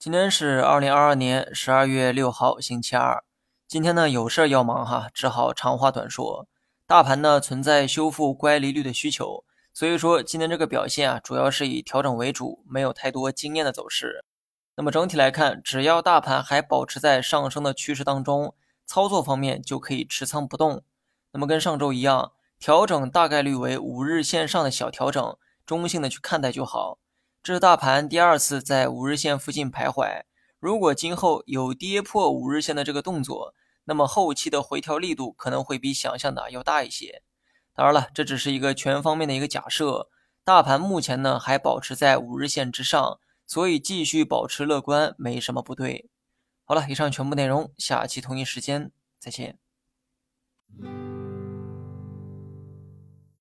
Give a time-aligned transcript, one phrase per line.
[0.00, 3.22] 今天是二零二二年十二月六号，星期二。
[3.68, 6.48] 今天呢有事儿要忙哈，只好长话短说。
[6.86, 9.44] 大盘呢存在修复乖离率的需求，
[9.74, 14.24] 所以说今天这个表现啊，主要是以调整为主，没有太多惊艳的走势。
[14.76, 18.54] 那么整体来看，只要大盘还保持在上升的趋势当中，
[18.86, 20.82] 操作方面就可以持仓不动。
[21.32, 25.36] 那么跟上周一样，调整大概率为五日线上的小调整，
[25.66, 26.96] 中性的去看待就好。
[27.42, 30.24] 这是大盘第二次在五日线附近徘徊。
[30.58, 33.54] 如果今后有跌破五日线的这个动作，
[33.84, 37.22] 那么后期的回调力度可能会比想象的要大一些。
[37.74, 40.10] 当然了，这只是一个全方面的一个假设。
[40.44, 46.10] 大盘目前呢还保持在五日线之上，所以继续保持乐观没什么不对。
[46.64, 49.58] 好了，以上全部内容，下期同一时间再见。